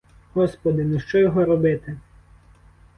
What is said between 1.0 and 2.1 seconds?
його робити!